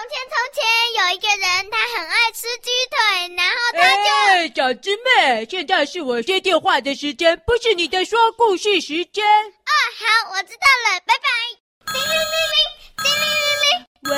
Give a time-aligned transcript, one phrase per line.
[0.00, 0.64] 从前从前
[0.96, 2.96] 有一个人，他很爱吃鸡腿，
[3.36, 4.08] 然后他就……
[4.30, 9.22] 哎，小师妹，现在是我接电话的时间，不是你的说故事时间。
[9.22, 11.28] 哦，好，我知道了，拜拜。
[11.92, 12.56] 叮铃铃铃，
[12.96, 13.68] 叮铃铃铃。
[14.04, 14.16] 喂。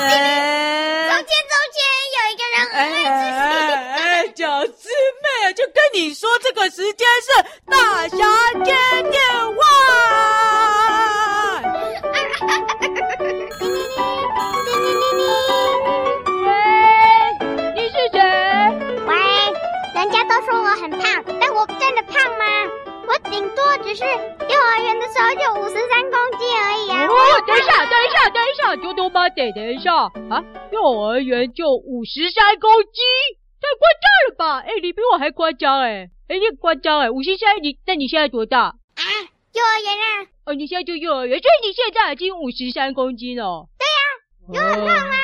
[1.09, 1.83] 从前从前
[2.15, 3.35] 有一个人很爱吃鸡
[3.67, 3.75] 腿。
[3.75, 4.87] 哎，哎，哎，小师
[5.21, 7.05] 妹，就跟你说，这个时间
[23.93, 27.05] 只是幼儿园的时候就五十三公斤而已啊！
[27.05, 27.13] 哦，
[27.45, 29.93] 等一下，等一下，等一下，多多妈得等一下
[30.31, 30.43] 啊！
[30.71, 33.03] 幼儿园就五十三公斤，
[33.61, 34.59] 太夸张了吧？
[34.67, 36.09] 哎，你比我还夸张哎！
[36.27, 37.11] 哎，你夸张哎！
[37.11, 38.61] 五十三，你那你现在多大？
[38.61, 38.73] 啊，
[39.53, 40.25] 幼儿园啊！
[40.47, 43.67] 哦，你现在就幼儿园，所以你现在已经五十三公斤了。
[43.77, 45.15] 对呀、啊，有很胖吗？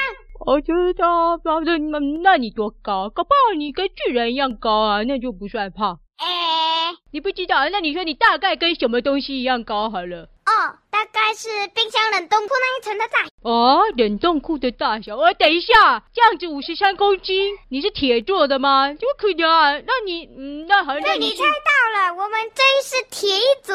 [0.46, 3.10] 我知道，那那你多高？
[3.10, 6.00] 搞不好你跟巨人一样高啊，那就不算胖。
[6.18, 6.69] 哎、欸，
[7.12, 7.68] 你不知道？
[7.72, 10.30] 那你说你大概跟什么东西一样高好了？
[10.46, 10.52] 哦，
[10.90, 13.30] 大概是冰箱冷冻库那一层的大小。
[13.44, 15.16] 哦，冷冻库的大小。
[15.16, 18.88] 哦，等一下，这样子五十三公斤，你是铁做的吗？
[18.94, 19.80] 怎么可能啊？
[19.86, 23.74] 那你，嗯，那好像对，你猜到了，我们真是铁一族。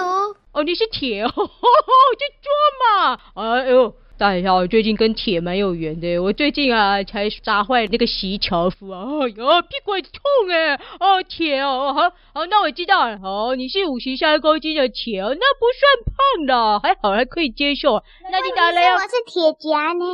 [0.52, 2.50] 哦，你是铁 哦， 就做
[2.82, 3.18] 嘛。
[3.34, 3.94] 哎呦。
[4.16, 6.18] 大侠，我最近跟铁蛮有缘的。
[6.20, 10.76] 我最近啊，才砸坏那个席乔夫啊，哎呦，屁股痛哎！
[11.00, 13.18] 哦，铁哦，好，好，那我知道了。
[13.24, 18.04] 哦，你是五十三公斤的铁哦，那不算胖的，还好，还可以接受。
[18.30, 20.04] 那你打来，我是铁夹呢？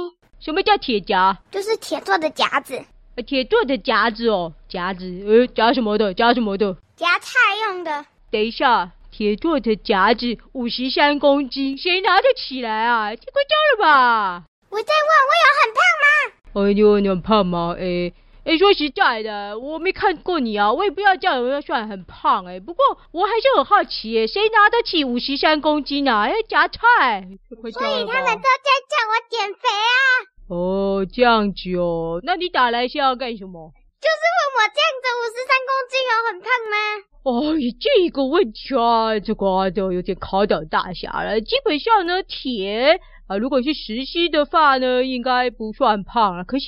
[0.41, 1.37] 什么叫铁夹？
[1.51, 2.83] 就是铁做的夹子。
[3.27, 6.14] 铁做的夹子哦，夹子，呃，夹什么的？
[6.14, 6.75] 夹什么的？
[6.97, 7.35] 夹菜
[7.67, 8.07] 用的。
[8.31, 8.92] 等一下。
[9.21, 13.11] 铁做的夹子五十三公斤，谁拿得起来啊？
[13.11, 14.45] 太夸张了吧！
[14.71, 16.65] 我在问，我有很胖吗？
[16.71, 17.77] 哎，你有很胖吗？
[17.79, 18.11] 哎
[18.47, 22.59] 哎，说实在的，我没看过你啊，我也不要叫人家算很胖哎。
[22.61, 22.83] 不过
[23.13, 26.27] 我还是很好奇，谁拿得起五十三公斤啊？
[26.27, 30.01] 要夹菜，所以他们都在叫我减肥啊。
[30.48, 33.70] 哦，这样子哦，那你打来是要干什么？
[34.01, 37.10] 就是问我这样子五十三公斤有很胖吗？
[37.23, 41.41] 哦，这个问题啊，这个就有点考倒大侠了。
[41.41, 46.45] 基本上呢，铁啊，如果是实心的话呢，应该不算胖啊。
[46.45, 46.67] 可是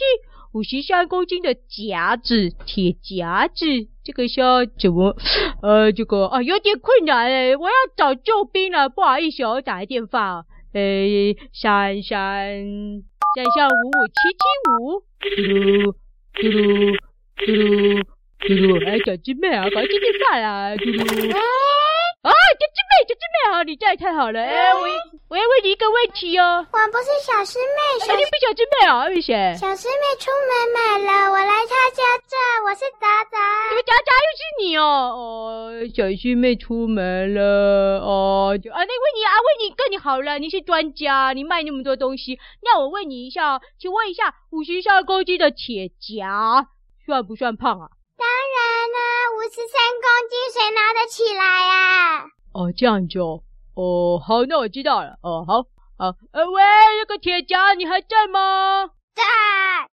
[0.53, 3.65] 五十三公斤的夹子，铁夹子，
[4.05, 5.17] 这个要怎么？
[5.63, 10.45] 呃，这个啊，有点困难诶，我要找救兵了，不好意思，我打个电话。
[10.75, 13.03] 诶，三三
[13.35, 15.95] 三三五五七七五，嘟噜
[16.35, 16.99] 嘟噜
[17.37, 18.05] 嘟噜。
[18.43, 20.75] 嘟噜，哎，小师妹啊，快接电话啦！
[20.77, 24.41] 嘟噜，啊，小师妹，小师妹啊，你这也太好了！
[24.43, 24.81] 哎，我
[25.29, 26.67] 我要问你一个问题哦。
[26.73, 29.07] 我不是小师妹，小，你不是小师妹啊？
[29.07, 29.55] 为谁？
[29.57, 32.37] 小师妹出门买了，我来他家这，
[32.67, 33.39] 我是杂杂。
[33.71, 34.83] 怎么杂杂又是你哦？
[34.83, 46.67] 哦，小师妹出门了哦，就啊，那问你啊，问你跟你好了，你是专家，你卖那么多东西，那我问你一下，请问一下，五十三公斤的铁夹
[47.07, 47.89] 算不算胖啊？
[48.23, 48.63] 当然
[48.95, 48.99] 啦，
[49.35, 52.23] 五十三公斤谁拿得起来呀？
[52.55, 53.43] 哦，这样就
[53.75, 55.17] 哦，好，那我知道了。
[55.23, 55.63] 哦，好，
[55.99, 56.63] 好，呃，喂，
[57.01, 58.91] 那个铁夹你还在吗？
[59.17, 59.23] 在。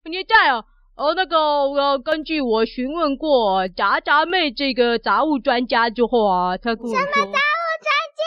[0.10, 0.66] 你在哦。
[0.98, 7.00] 哦，那个，我根据我询问过杂杂妹这个杂物专家之后啊，他跟我说。
[7.00, 7.36] 什么杂物专
[8.16, 8.24] 家？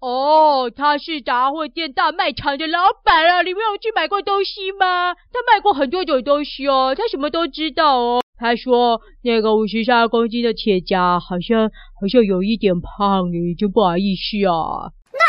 [0.00, 5.14] 哦，他是杂货店大卖场的老板啊，你没有去买过东西吗？
[5.14, 8.22] 他卖过很多种东西哦，他什么都知道哦。
[8.40, 11.68] 他说那个五十三公斤的铁甲好像
[12.00, 14.88] 好像有一点胖你，就不好意思啊。
[15.12, 15.20] 那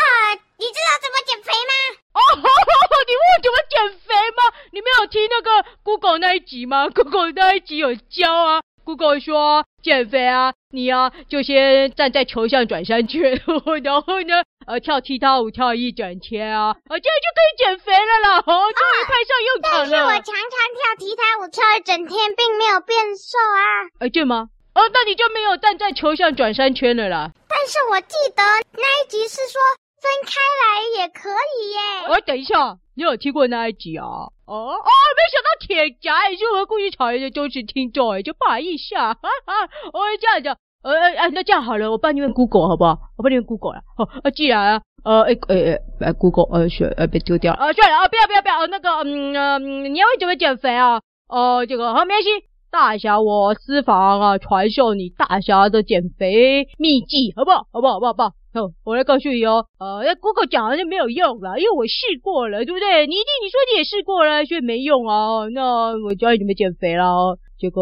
[0.56, 1.72] 你知道怎么减肥吗？
[2.16, 4.40] 哦，你问我怎么减肥吗？
[4.72, 8.60] 你没有听那个 Google 那一集吗？Google 那一集有教啊。
[8.84, 13.40] Google 说减肥啊，你啊就先站在球上转三圈，
[13.82, 19.78] 然后呢，呃，跳踢踏舞跳一整天啊，啊，这样就可以减肥了啦，哦，终于派上用场了。
[19.78, 23.60] 但是我常常跳踢踏舞跳一整天，并没有变瘦啊。
[24.00, 24.48] 哎，对吗？
[24.74, 27.30] 哦，那你就没有站在球上转三圈了啦。
[27.48, 28.42] 但是我记得
[28.72, 29.60] 那一集是说
[30.02, 31.78] 分开来也可以耶。
[32.14, 32.78] 哎，等一下。
[32.94, 34.04] 你有听过那一集啊？
[34.04, 34.74] 哦哦，
[35.16, 42.98] 没想到铁夹也是我们故事草原的忠实听众哎，就不好意思啊，哈哈，我会这样讲，呃呃，那这样好了，我帮你问 Google 好不好？
[43.16, 51.00] 我帮你问 Google 了，好，啊，既然啊，呃，哎哎哎，Google，呃，选，呃，别丢掉，啊，算了啊，不要不要不要，那个，嗯嗯，你要会怎么减肥啊？
[51.28, 52.28] 哦，这个好，没关系，
[52.72, 57.66] 大侠我私房啊，传授你大侠的减肥秘籍，好不好？
[57.70, 57.92] 好不好？
[57.92, 58.08] 好不好？
[58.08, 58.28] 好不好？
[58.54, 63.06] 好，我来告诉你哦，呃，那 Google 讲了就没有用了，因为我试过了，对不对？
[63.06, 65.44] 你一定你说你也试过了，所以没用啊。
[65.52, 67.80] 那我教你怎么减肥了，这个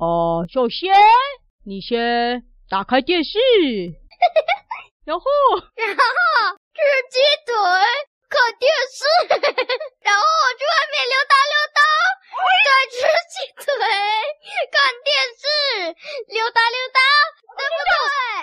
[0.00, 0.94] 呃，首先
[1.66, 3.38] 你先打开电视，
[5.04, 5.24] 然后
[5.76, 6.00] 然后
[6.72, 6.80] 吃
[7.12, 7.52] 鸡腿，
[8.32, 9.04] 看电视，
[10.00, 11.80] 然后我去外面溜达溜达，
[12.64, 12.98] 再吃
[13.32, 13.72] 鸡腿，
[14.68, 15.44] 看电视，
[16.28, 16.98] 溜达溜达，
[17.54, 17.92] 对不对？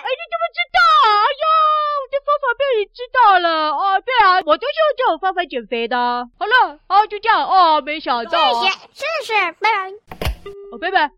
[0.02, 0.78] 哎，你怎么知道？
[1.12, 1.44] 哎呀，
[2.00, 4.00] 我这方法被你知道了哦。
[4.00, 5.96] 对啊，我就是用这种方法减肥的。
[6.38, 7.80] 好了，好，就这样哦。
[7.80, 9.90] 没想到，谢谢，谢谢，拜拜。
[10.70, 11.10] 哦，拜拜。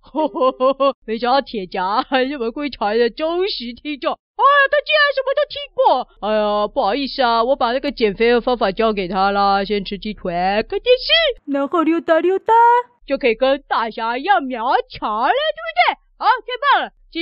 [0.00, 4.12] 呵呵呵呵，没想到铁夹还是我们贵船的忠实听众。
[4.12, 6.28] 哎呀，他竟然什么都听过。
[6.28, 9.64] 哎呀，不好意思啊，我把那个减肥的方法教给他了。
[9.64, 12.54] 先吃鸡腿，看电视，然后溜达溜达，
[13.08, 16.01] 就可以跟大侠一样苗条了，对不对？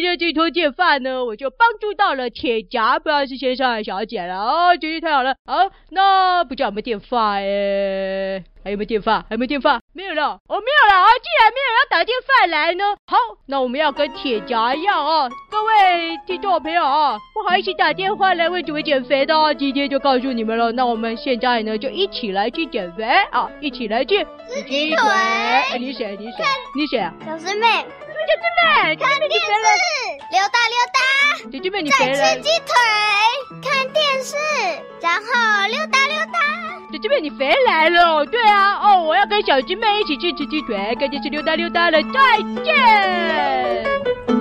[0.01, 5.35] 今天这通电饭呢，我就帮助到了铁夹，不知道是先生还是小姐了哦，真是太好了。
[5.45, 8.43] 好，那不知道有没有电话哎？
[8.65, 9.19] 还有没有电话？
[9.29, 9.79] 还有没有电话？
[9.93, 11.07] 没有了，哦，没有了啊！
[11.23, 20.73] 既然没有人要打电话来呢，好，那我们要跟铁夹一样啊，各位听众朋友啊，不好意思打电话来问怎么减肥的，今天就告诉你们了。
[20.73, 25.11] 那我们现在呢，就一起来去减肥啊，一起来去吃鸡腿。
[25.11, 26.17] 哎，你谁？
[26.19, 26.43] 你谁？
[26.75, 27.13] 你谁啊？
[27.27, 27.85] 小师妹。
[28.31, 29.47] 小师妹，看电视，
[30.31, 30.99] 溜达溜达。
[31.51, 32.15] 小师妹，你肥了。
[32.15, 32.73] 再吃鸡腿，
[33.61, 34.37] 看电视，
[35.01, 36.39] 然后溜达溜达。
[36.93, 38.25] 小师妹，你回来了。
[38.27, 42.01] 对啊，哦，我要跟小鸡妹一起去吃鸡腿，看电视，溜达溜达了。
[42.13, 44.40] 再见。